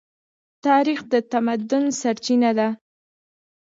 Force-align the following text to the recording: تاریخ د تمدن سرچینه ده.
تاریخ 0.65 0.99
د 1.11 1.13
تمدن 1.31 1.83
سرچینه 1.99 2.51
ده. 2.57 2.67